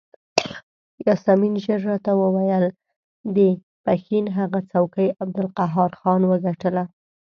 [1.07, 2.65] یاسمین ژر راته وویل
[3.35, 3.37] د
[3.83, 6.83] پښین هغه څوکۍ عبدالقهار خان وګټله.